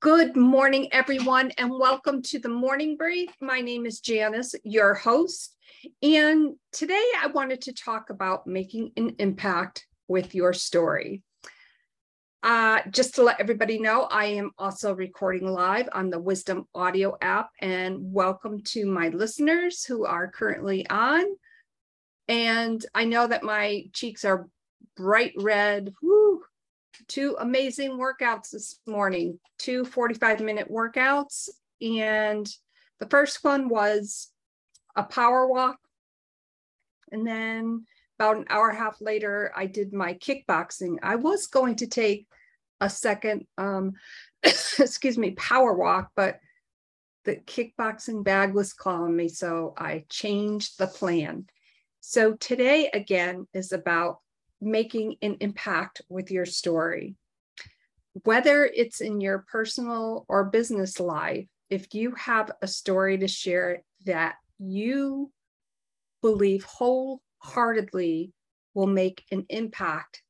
[0.00, 3.30] Good morning, everyone, and welcome to the Morning Brief.
[3.40, 5.56] My name is Janis, your host.
[6.00, 11.24] And today I wanted to talk about making an impact with your story.
[12.44, 17.16] Uh, just to let everybody know, I am also recording live on the Wisdom Audio
[17.20, 17.50] app.
[17.60, 21.24] And welcome to my listeners who are currently on.
[22.28, 24.48] And I know that my cheeks are
[24.96, 25.92] bright red.
[26.00, 26.42] Woo,
[27.06, 31.48] two amazing workouts this morning, two 45 minute workouts.
[31.80, 32.48] And
[32.98, 34.28] the first one was
[34.96, 35.78] a power walk.
[37.12, 37.86] And then
[38.18, 40.96] about an hour and a half later, I did my kickboxing.
[41.02, 42.26] I was going to take
[42.80, 43.92] a second, um,
[44.42, 46.40] excuse me, power walk, but
[47.24, 49.28] the kickboxing bag was calling me.
[49.28, 51.46] So I changed the plan.
[52.00, 54.18] So today, again, is about
[54.60, 57.16] making an impact with your story.
[58.24, 63.82] Whether it's in your personal or business life, if you have a story to share
[64.06, 65.30] that you
[66.22, 68.32] believe wholeheartedly
[68.74, 70.22] will make an impact,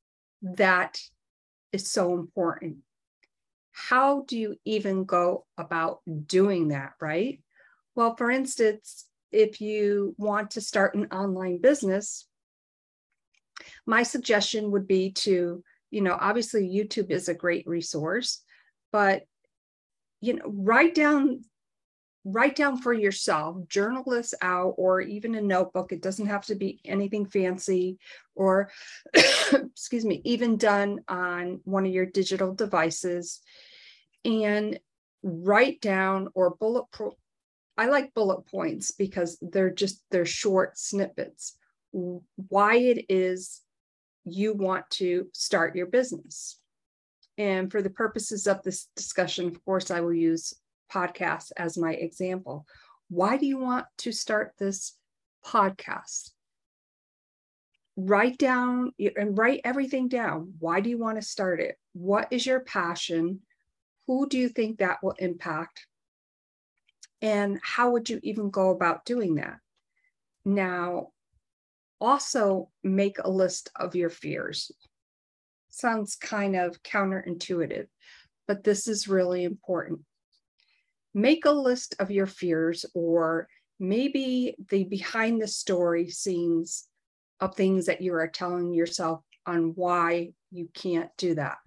[0.43, 1.01] that
[1.73, 2.79] is so important.
[3.73, 7.41] How do you even go about doing that, right?
[7.95, 12.27] Well, for instance, if you want to start an online business,
[13.87, 18.43] my suggestion would be to, you know, obviously YouTube is a great resource,
[18.93, 19.23] but
[20.21, 21.43] you know, write down
[22.25, 25.93] write down for yourself, journal this out, or even a notebook.
[25.93, 27.99] It doesn't have to be anything fancy,
[28.35, 28.71] or
[29.15, 33.41] excuse me, even done on one of your digital devices.
[34.25, 34.79] And
[35.23, 36.85] write down or bullet.
[36.93, 37.17] Pro-
[37.77, 41.57] I like bullet points because they're just they're short snippets.
[42.49, 43.63] Why it is
[44.25, 46.59] you want to start your business.
[47.37, 50.55] And for the purposes of this discussion, of course, I will use
[50.93, 52.67] podcasts as my example.
[53.09, 54.97] Why do you want to start this
[55.45, 56.33] podcast?
[57.97, 60.55] Write down and write everything down.
[60.59, 61.77] Why do you want to start it?
[61.93, 63.41] What is your passion?
[64.07, 65.87] Who do you think that will impact?
[67.21, 69.59] And how would you even go about doing that?
[70.45, 71.09] Now,
[72.01, 74.71] also make a list of your fears.
[75.69, 77.87] Sounds kind of counterintuitive,
[78.47, 80.01] but this is really important.
[81.15, 83.49] Make a list of your fears or
[83.81, 86.87] maybe the behind the story scenes
[87.41, 91.59] of things that you are telling yourself on why you can't do that.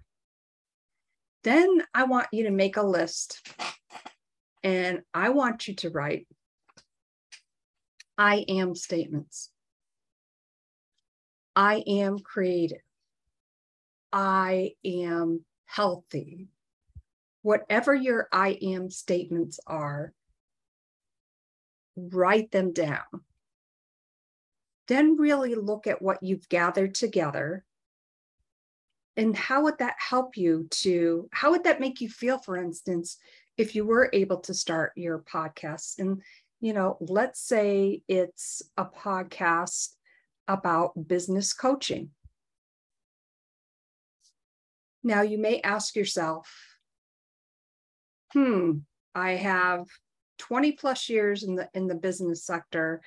[1.44, 3.40] Then I want you to make a list
[4.62, 6.28] and I want you to write
[8.16, 9.50] I am statements.
[11.54, 12.82] I am creative.
[14.12, 16.48] I am healthy.
[17.42, 20.12] Whatever your I am statements are,
[21.96, 23.24] write them down.
[24.88, 27.64] Then really look at what you've gathered together
[29.16, 33.18] and how would that help you to, how would that make you feel, for instance,
[33.58, 35.98] if you were able to start your podcast?
[35.98, 36.22] And,
[36.60, 39.90] you know, let's say it's a podcast
[40.48, 42.10] about business coaching.
[45.02, 46.48] Now, you may ask yourself,
[48.32, 48.78] hmm,
[49.14, 49.86] I have
[50.38, 53.02] 20 plus years in the, in the business sector,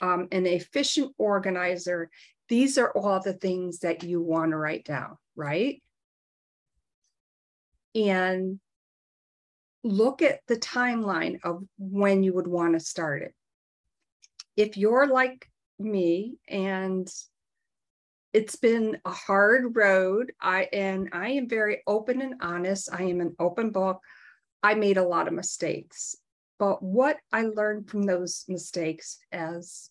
[0.00, 2.10] um, an efficient organizer.
[2.48, 5.82] These are all the things that you want to write down, right?
[7.94, 8.60] And
[9.82, 13.34] look at the timeline of when you would want to start it.
[14.56, 15.48] If you're like
[15.78, 17.08] me and
[18.32, 20.32] it's been a hard road.
[20.40, 22.88] I and i am very open and honest.
[22.92, 24.00] I am an open book.
[24.62, 26.16] I made a lot of mistakes
[26.58, 29.90] but what i learned from those mistakes as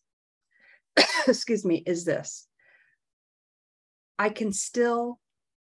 [1.27, 2.47] excuse me is this.
[4.17, 5.19] I can still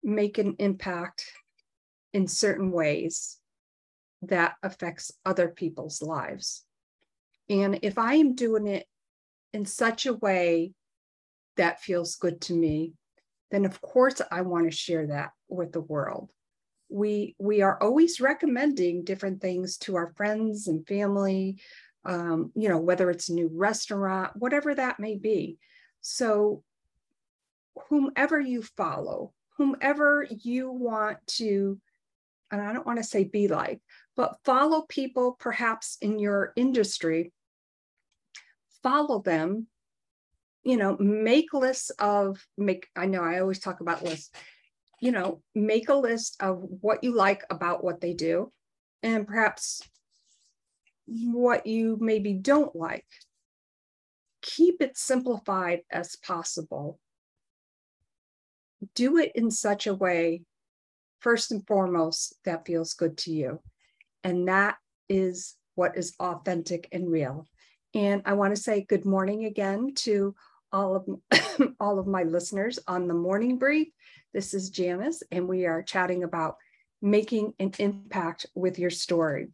[0.02, 1.26] make an impact
[2.14, 3.38] in certain ways
[4.22, 6.64] that affects other people's lives.
[7.50, 8.86] And if i am doing it
[9.54, 10.74] in such a way
[11.58, 12.94] that feels good to me,
[13.52, 16.32] then of course I want to share that with the world.
[16.90, 21.60] We we are always recommending different things to our friends and family,
[22.06, 25.58] um, you know, whether it's a new restaurant, whatever that may be.
[26.02, 26.64] So,
[27.90, 31.80] whomever you follow, whomever you want to,
[32.52, 33.82] and I don't want to say be like,
[34.16, 37.32] but follow people perhaps in your industry
[38.84, 39.68] follow them
[40.64, 44.32] you know make lists of make i know i always talk about lists
[45.02, 48.52] you know make a list of what you like about what they do
[49.02, 49.82] and perhaps
[51.10, 53.06] what you maybe don't like.
[54.42, 57.00] Keep it simplified as possible.
[58.96, 60.44] Do it in such a way,
[61.20, 63.60] first and foremost, that feels good to you.
[64.24, 64.78] And that
[65.10, 67.48] is what is authentic and real.
[67.94, 70.36] And I want to say good morning again to
[70.72, 73.88] all of all of my listeners on the morning brief.
[74.34, 76.58] This is Janis, and we are chatting about
[77.02, 79.48] making an impact with your story.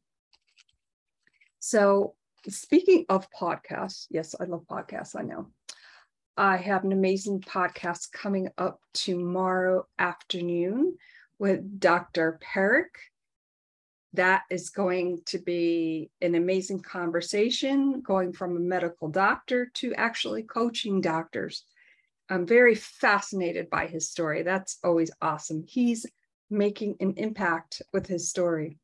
[1.60, 2.16] So,
[2.50, 5.48] speaking of podcasts, yes, I love podcasts, I know.
[6.38, 10.98] I have an amazing podcast coming up tomorrow afternoon
[11.40, 12.38] with Dr.
[12.42, 12.92] Perick
[14.16, 20.44] that is going to be an amazing conversation going from a medical doctor to actually
[20.44, 21.64] coaching doctors.
[22.30, 24.44] I'm very fascinated by his story.
[24.44, 25.64] That's always awesome.
[25.68, 26.06] He's
[26.50, 28.78] making an impact with his story.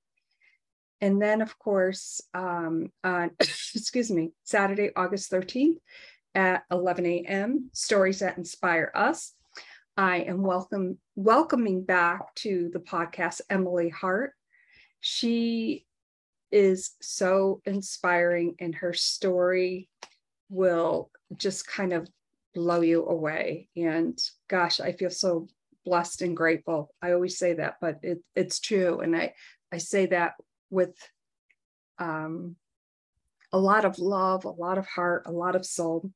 [0.99, 5.77] And then, of course, um, on, excuse me, Saturday, August 13th
[6.35, 9.33] at 11 a.m., Stories That Inspire Us.
[9.97, 14.33] I am welcome welcoming back to the podcast Emily Hart
[15.01, 15.85] she
[16.51, 19.89] is so inspiring and her story
[20.49, 22.07] will just kind of
[22.53, 23.69] blow you away.
[23.75, 24.17] And
[24.47, 25.47] gosh i feel so
[25.83, 26.93] blessed and grateful.
[27.01, 28.99] I always say that but it, it's true.
[28.99, 29.33] And i
[29.71, 30.33] i say that
[30.69, 30.95] with
[31.97, 32.55] um,
[33.51, 36.11] a lot of love a lot of heart a lot of soul.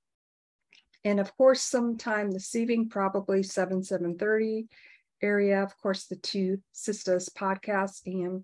[1.03, 4.67] And of course sometime this evening probably 7 7.30
[5.21, 8.43] area of course the two sisters podcast and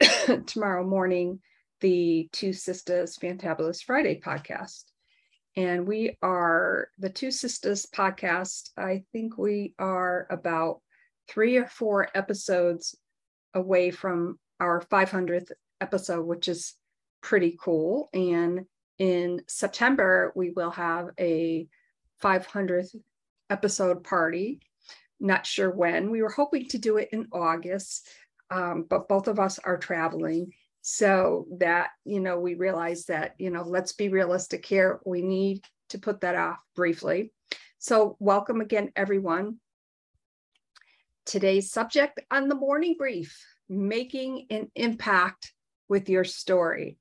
[0.46, 1.40] tomorrow morning
[1.80, 4.84] the Two Sisters Fantabulous Friday podcast.
[5.56, 8.70] And we are the Two Sisters podcast.
[8.76, 10.80] I think we are about
[11.28, 12.94] three or four episodes
[13.54, 16.74] away from our 500th episode, which is
[17.22, 18.08] pretty cool.
[18.12, 18.66] And
[18.98, 21.68] in September, we will have a
[22.22, 22.96] 500th
[23.50, 24.60] episode party.
[25.20, 26.10] Not sure when.
[26.10, 28.06] We were hoping to do it in August,
[28.50, 30.52] um, but both of us are traveling.
[30.82, 35.00] So that, you know, we realize that, you know, let's be realistic here.
[35.04, 37.32] We need to put that off briefly.
[37.78, 39.56] So, welcome again, everyone.
[41.24, 43.36] Today's subject on the morning brief
[43.68, 45.52] making an impact
[45.88, 46.98] with your story.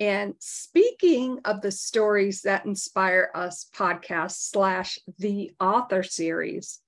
[0.00, 6.80] And speaking of the stories that inspire us podcast slash the author series,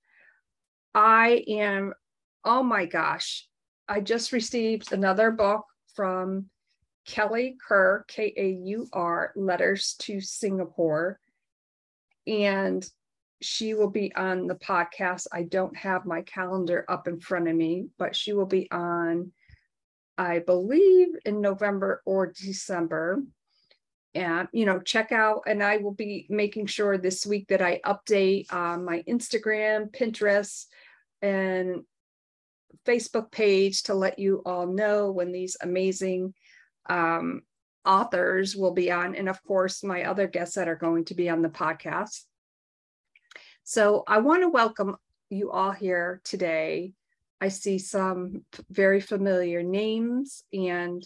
[0.93, 1.93] I am,
[2.43, 3.47] oh my gosh,
[3.87, 6.49] I just received another book from
[7.05, 11.19] Kelly Kaur, K A U R, Letters to Singapore.
[12.25, 12.87] And
[13.41, 15.27] she will be on the podcast.
[15.31, 19.31] I don't have my calendar up in front of me, but she will be on,
[20.17, 23.21] I believe, in November or December.
[24.15, 27.81] And, you know, check out, and I will be making sure this week that I
[27.85, 30.65] update on my Instagram, Pinterest,
[31.21, 31.83] and
[32.85, 36.33] Facebook page to let you all know when these amazing
[36.89, 37.41] um,
[37.85, 41.29] authors will be on, and of course, my other guests that are going to be
[41.29, 42.21] on the podcast.
[43.63, 44.95] So I want to welcome
[45.29, 46.93] you all here today.
[47.41, 51.05] I see some very familiar names and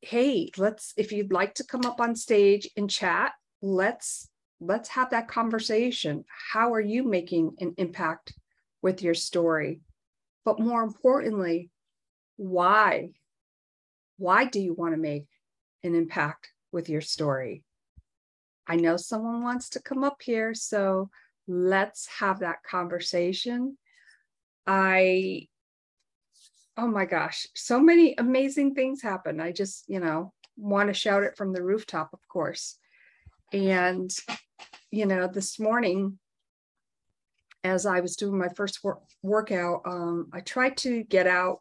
[0.00, 3.32] hey, let's if you'd like to come up on stage and chat,
[3.62, 4.28] let's
[4.60, 6.24] let's have that conversation.
[6.52, 8.32] How are you making an impact
[8.82, 9.80] with your story?
[10.46, 11.70] But more importantly,
[12.36, 13.10] why?
[14.16, 15.26] Why do you want to make
[15.82, 17.64] an impact with your story?
[18.66, 21.10] I know someone wants to come up here, so
[21.48, 23.76] let's have that conversation.
[24.68, 25.48] I,
[26.76, 29.40] oh my gosh, so many amazing things happen.
[29.40, 32.78] I just, you know, want to shout it from the rooftop, of course.
[33.52, 34.10] And,
[34.92, 36.20] you know, this morning
[37.66, 41.60] as I was doing my first work, workout, um, I tried to get out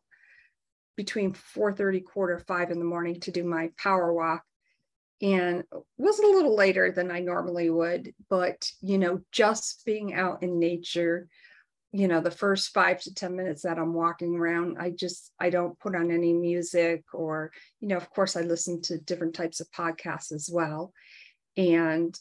[0.95, 4.43] between 4:30, quarter five in the morning to do my power walk,
[5.21, 5.63] and
[5.97, 8.13] was a little later than I normally would.
[8.29, 11.27] But you know, just being out in nature,
[11.91, 15.49] you know, the first five to ten minutes that I'm walking around, I just I
[15.49, 19.59] don't put on any music, or you know, of course, I listen to different types
[19.59, 20.93] of podcasts as well,
[21.57, 22.17] and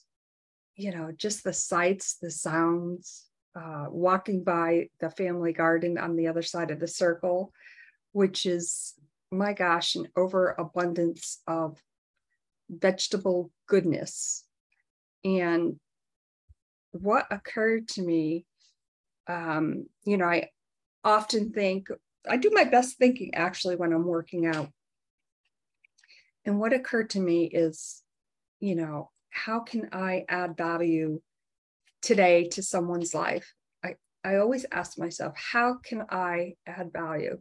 [0.76, 6.26] you know, just the sights, the sounds, uh, walking by the family garden on the
[6.26, 7.52] other side of the circle,
[8.12, 8.94] which is,
[9.30, 11.78] my gosh, an overabundance of
[12.68, 14.44] vegetable goodness.
[15.24, 15.78] And
[16.92, 18.46] what occurred to me,
[19.26, 20.50] um, you know, I
[21.02, 21.88] often think,
[22.28, 24.70] I do my best thinking actually when I'm working out
[26.44, 28.02] And what occurred to me is,
[28.60, 31.20] you know, how can I add value
[32.04, 33.52] today to someone's life?
[33.82, 37.38] I, I always ask myself, how can I add value?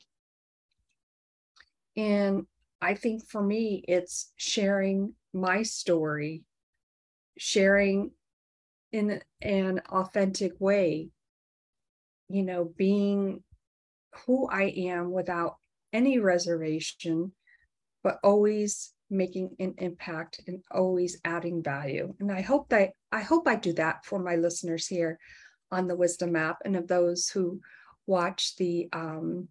[1.97, 2.47] And
[2.81, 6.43] I think for me, it's sharing my story,
[7.37, 8.11] sharing
[8.91, 11.09] in an authentic way,
[12.29, 13.43] you know, being
[14.25, 15.57] who I am without
[15.91, 17.33] any reservation,
[18.03, 22.13] but always making an impact and always adding value.
[22.19, 25.19] And I hope that I hope I do that for my listeners here
[25.71, 27.61] on the Wisdom app and of those who
[28.05, 29.47] watch the um,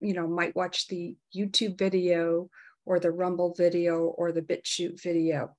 [0.00, 2.50] you know, might watch the YouTube video
[2.84, 5.56] or the Rumble video or the BitChute video.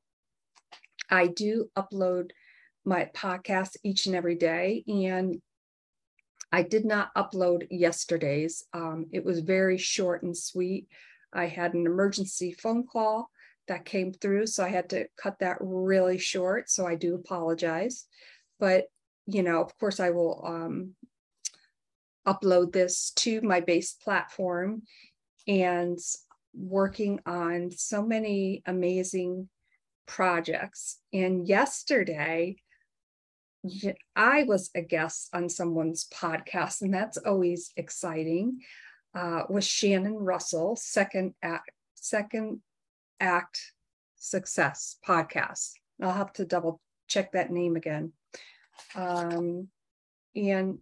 [1.10, 2.32] I do upload
[2.86, 5.42] my podcast each and every day, and
[6.52, 8.66] I did not upload yesterday's.
[8.74, 10.88] Um, it was very short and sweet.
[11.34, 13.30] I had an emergency phone call
[13.68, 16.70] that came through, so I had to cut that really short.
[16.70, 18.06] So I do apologize.
[18.60, 18.86] But,
[19.26, 20.96] you know, of course, I will um,
[22.26, 24.84] upload this to my base platform
[25.48, 26.00] and
[26.54, 29.50] working on so many amazing
[30.08, 31.00] projects.
[31.14, 32.56] And yesterday,
[34.16, 38.60] I was a guest on someone's podcast, and that's always exciting.
[39.18, 42.62] Uh, with Shannon Russell, second act, second
[43.20, 43.74] act
[44.16, 45.72] success podcast.
[46.00, 48.14] I'll have to double check that name again.
[48.94, 49.70] Um,
[50.36, 50.78] and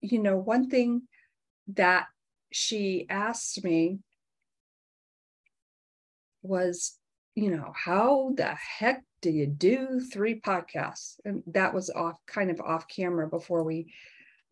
[0.00, 1.02] you know, one thing
[1.74, 2.06] that
[2.50, 3.98] she asked me
[6.42, 6.96] was,
[7.34, 11.16] you know, how the heck do you do three podcasts?
[11.26, 13.92] And that was off kind of off camera before we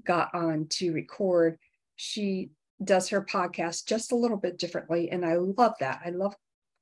[0.04, 1.58] got on to record.
[1.96, 2.50] She
[2.82, 5.10] does her podcast just a little bit differently.
[5.10, 6.00] And I love that.
[6.04, 6.34] I love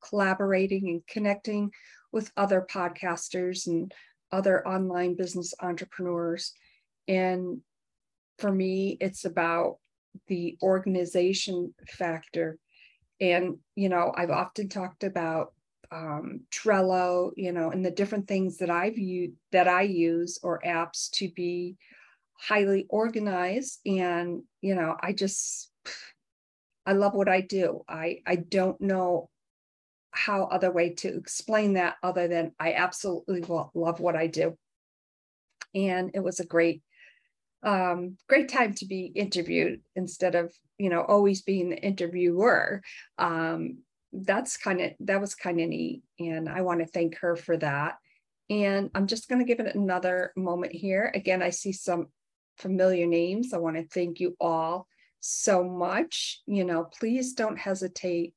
[0.07, 1.71] collaborating and connecting
[2.13, 3.93] with other podcasters and
[4.33, 6.53] other online business entrepreneurs.
[7.09, 7.61] And
[8.39, 9.79] for me, it's about
[10.27, 12.59] the organization factor.
[13.21, 15.53] And, you know, I've often talked about
[15.93, 20.61] um, Trello, you know, and the different things that I've used that I use or
[20.65, 21.77] apps to be
[22.41, 23.81] highly organized.
[23.87, 25.71] And, you know, I just,
[26.87, 27.85] I love what I do.
[27.89, 29.29] I, I don't know
[30.13, 34.57] how other way to explain that other than I absolutely love what I do.
[35.75, 36.83] And it was a great
[37.63, 42.83] um, great time to be interviewed instead of you know always being the interviewer
[43.19, 43.79] um,
[44.13, 47.57] that's kind of that was kind of neat and i want to thank her for
[47.57, 47.97] that
[48.49, 52.07] and i'm just going to give it another moment here again i see some
[52.57, 54.87] familiar names i want to thank you all
[55.21, 58.35] so much you know please don't hesitate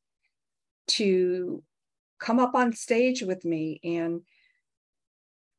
[0.87, 1.63] to
[2.19, 4.21] come up on stage with me and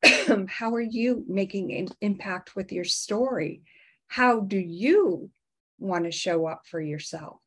[0.49, 3.62] how are you making an impact with your story?
[4.06, 5.30] How do you
[5.78, 7.40] want to show up for yourself?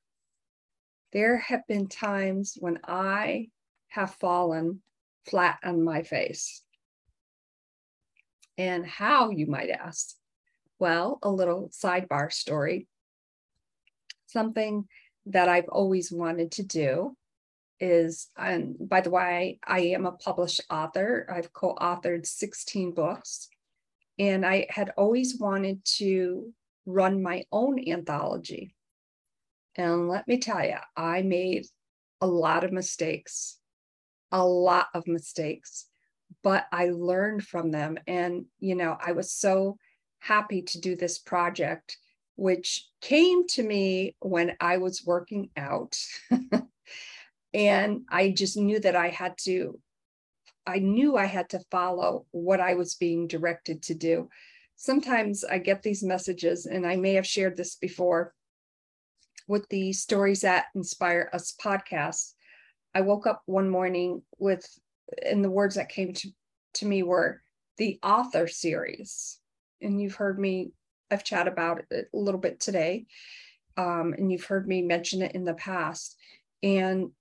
[1.13, 3.49] There have been times when I
[3.89, 4.81] have fallen
[5.25, 6.63] flat on my face.
[8.57, 10.15] And how, you might ask?
[10.79, 12.87] Well, a little sidebar story.
[14.27, 14.87] Something
[15.27, 17.15] that I've always wanted to do
[17.79, 21.27] is, and by the way, I am a published author.
[21.33, 23.49] I've co authored 16 books.
[24.19, 26.53] And I had always wanted to
[26.85, 28.75] run my own anthology.
[29.75, 31.67] And let me tell you, I made
[32.19, 33.59] a lot of mistakes,
[34.31, 35.85] a lot of mistakes,
[36.41, 37.99] but I learned from them.
[38.07, 39.77] And, you know, I was so
[40.27, 41.97] happy to do this project,
[42.35, 45.97] which came to me when I was working out.
[47.53, 49.79] And I just knew that I had to,
[50.67, 54.29] I knew I had to follow what I was being directed to do.
[54.75, 58.33] Sometimes I get these messages, and I may have shared this before
[59.47, 62.33] with the Stories That Inspire Us podcast.
[62.93, 64.67] I woke up one morning with,
[65.25, 66.29] and the words that came to,
[66.75, 67.41] to me were
[67.77, 69.39] the author series.
[69.81, 70.71] And you've heard me,
[71.11, 73.05] I've chat about it a little bit today.
[73.77, 76.17] Um, and you've heard me mention it in the past.
[76.63, 77.11] And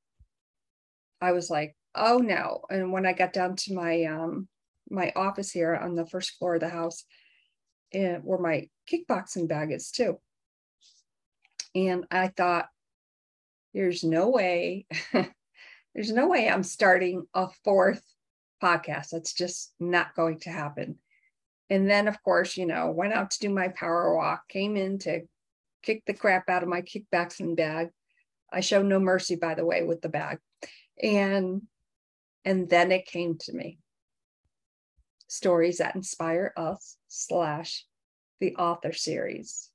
[1.21, 2.63] I was like, oh no.
[2.71, 4.49] And when I got down to my um
[4.89, 7.05] my office here on the first floor of the house,
[7.93, 10.19] and where my kickboxing bag is too.
[11.75, 12.69] And I thought,
[13.75, 14.87] there's no way,
[15.95, 18.03] there's no way I'm starting a fourth
[18.63, 19.11] podcast.
[19.13, 20.99] That's just not going to happen.
[21.69, 24.99] And then, of course, you know, went out to do my power walk, came in
[25.01, 25.23] to
[25.83, 27.89] kick the crap out of my kickboxing bag,
[28.53, 30.39] I show no mercy, by the way, with the bag.
[31.03, 31.63] And
[32.45, 33.79] and then it came to me.
[35.29, 37.85] Stories that inspire us slash
[38.41, 39.71] the author series.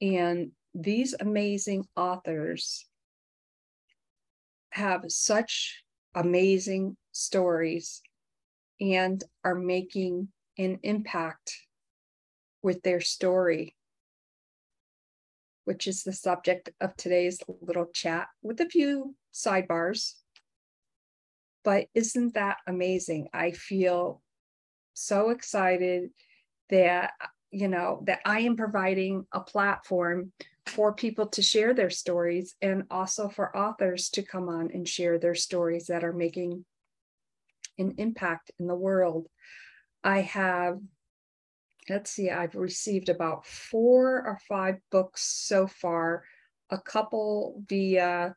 [0.00, 2.86] And these amazing authors
[4.70, 5.84] have such
[6.14, 8.02] amazing stories
[8.80, 10.28] and are making
[10.58, 11.58] an impact
[12.62, 13.74] with their story,
[15.64, 20.14] which is the subject of today's little chat with a few sidebars.
[21.64, 23.28] But isn't that amazing?
[23.32, 24.22] I feel
[24.94, 26.10] so excited
[26.70, 27.12] that
[27.50, 30.32] you know that I am providing a platform
[30.66, 35.18] for people to share their stories and also for authors to come on and share
[35.18, 36.64] their stories that are making
[37.78, 39.26] an impact in the world.
[40.04, 40.78] I have,
[41.88, 46.24] let's see, I've received about four or five books so far,
[46.70, 48.34] a couple via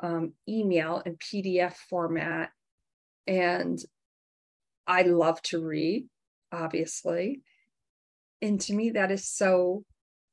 [0.00, 2.50] um, email and PDF format.
[3.26, 3.78] And
[4.86, 6.08] I love to read,
[6.50, 7.42] obviously.
[8.40, 9.84] And to me, that is so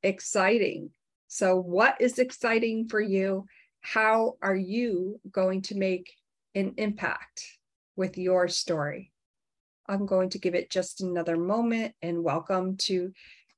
[0.02, 0.90] exciting
[1.32, 3.46] so, what is exciting for you?
[3.82, 6.12] How are you going to make
[6.56, 7.46] an impact
[7.94, 9.12] with your story?
[9.90, 13.12] I'm going to give it just another moment and welcome to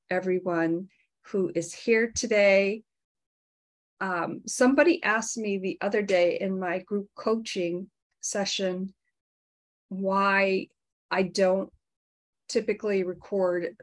[0.09, 0.87] everyone
[1.27, 2.81] who is here today.
[4.01, 8.95] Um, somebody asked me the other day in my group coaching session
[9.89, 10.69] why
[11.11, 11.71] I don't
[12.49, 13.75] typically record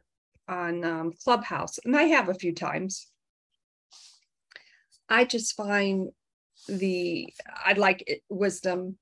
[0.48, 3.06] on um, Clubhouse, and I have a few times.
[5.08, 6.08] I just find
[6.68, 7.32] the
[7.64, 8.98] I'd like it, wisdom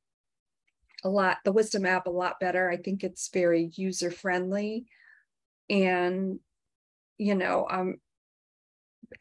[1.04, 2.70] a lot, the wisdom app a lot better.
[2.70, 4.86] I think it's very user friendly
[5.70, 6.40] and
[7.18, 8.00] you know, I'm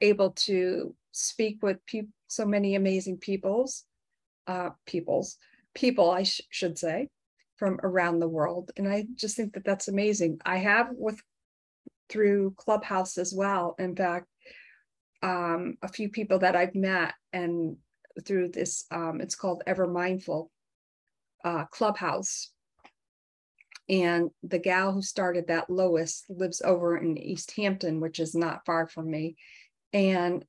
[0.02, 1.78] able to speak with
[2.28, 3.86] so many amazing peoples
[4.48, 5.38] uh peoples
[5.74, 7.10] people I sh- should say
[7.58, 10.40] from around the world and I just think that that's amazing.
[10.46, 11.20] I have with
[12.10, 13.76] through Clubhouse as well.
[13.80, 14.28] In fact,
[15.22, 17.78] um, a few people that I've met and
[18.26, 20.52] through this, um, it's called Ever Mindful
[21.44, 22.52] uh, Clubhouse.
[23.90, 28.66] And the gal who started that, Lois, lives over in East Hampton, which is not
[28.66, 29.38] far from me.
[29.94, 30.44] And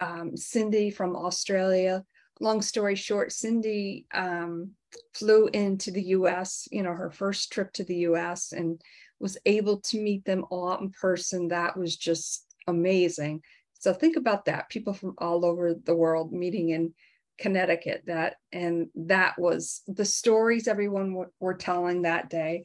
[0.00, 2.04] um, Cindy from Australia.
[2.40, 4.72] Long story short, Cindy um,
[5.14, 8.80] flew into the US, you know, her first trip to the US and
[9.20, 11.48] was able to meet them all in person.
[11.48, 13.42] That was just amazing.
[13.80, 14.68] So think about that.
[14.68, 16.94] People from all over the world meeting in
[17.38, 18.02] Connecticut.
[18.06, 22.64] That and that was the stories everyone w- were telling that day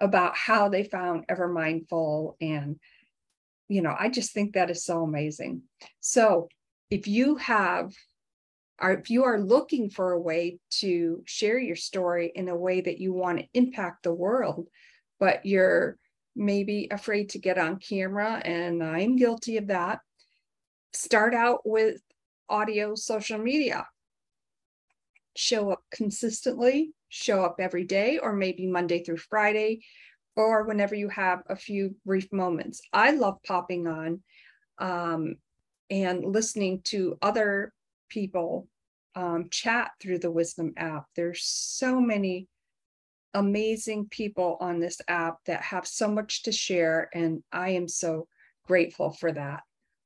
[0.00, 2.76] about how they found Ever Mindful, and
[3.68, 5.62] you know, I just think that is so amazing.
[6.00, 6.48] So
[6.90, 7.92] if you have
[8.80, 12.80] or if you are looking for a way to share your story in a way
[12.80, 14.66] that you want to impact the world,
[15.20, 15.96] but you're
[16.34, 20.00] maybe afraid to get on camera, and I'm guilty of that
[20.92, 22.00] start out with
[22.48, 23.86] audio social media.
[25.34, 29.82] Show up consistently, show up every day, or maybe Monday through Friday,
[30.36, 32.80] or whenever you have a few brief moments.
[32.92, 34.22] I love popping on
[34.78, 35.36] um,
[35.90, 37.72] and listening to other
[38.08, 38.68] people
[39.14, 41.06] um, chat through the Wisdom app.
[41.16, 42.48] There's so many
[43.34, 48.26] amazing people on this app that have so much to share, and I am so
[48.66, 49.62] grateful for that.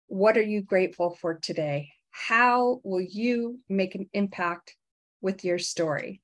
[0.09, 1.91] What are you grateful for today?
[2.11, 4.77] How will you make an impact
[5.21, 6.21] with your story?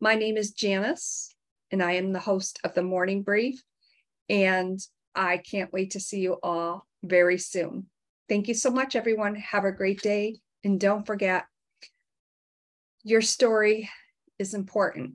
[0.00, 1.34] My name is Janis,
[1.70, 3.62] and I am the host of the Morning Brief.
[4.28, 4.80] And
[5.14, 7.86] I can't wait to see you all very soon.
[8.28, 9.36] Thank you so much, everyone.
[9.36, 10.36] Have a great day.
[10.64, 11.44] And don't forget,
[13.04, 13.88] your story
[14.38, 15.14] is important.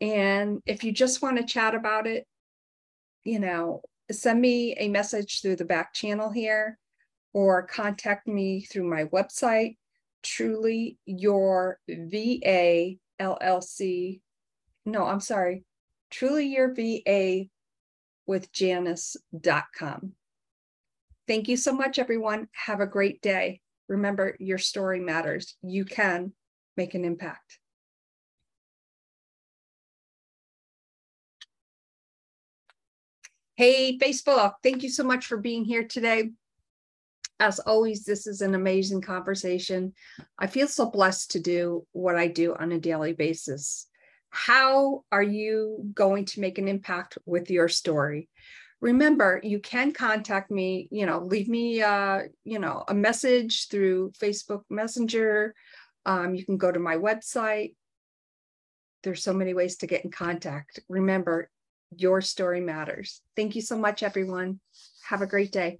[0.00, 2.26] And if you just want to chat about it,
[3.24, 6.78] you know, send me a message through the back channel here
[7.34, 9.76] or contact me through my website,
[10.22, 14.20] truly your VA LLC.
[14.86, 15.64] No, I'm sorry,
[16.10, 17.46] truly your VA
[18.26, 20.12] with Janis.com.
[21.26, 22.48] Thank you so much, everyone.
[22.52, 23.60] Have a great day.
[23.88, 25.56] Remember, your story matters.
[25.62, 26.32] You can
[26.76, 27.58] make an impact.
[33.56, 36.30] Hey, Facebook, thank you so much for being here today.
[37.40, 39.92] As always, this is an amazing conversation.
[40.38, 43.86] I feel so blessed to do what I do on a daily basis.
[44.30, 48.28] How are you going to make an impact with your story?
[48.80, 54.12] remember you can contact me you know leave me uh you know a message through
[54.20, 55.54] facebook messenger
[56.06, 57.74] um, you can go to my website
[59.02, 61.50] there's so many ways to get in contact remember
[61.96, 64.60] your story matters thank you so much everyone
[65.08, 65.78] have a great day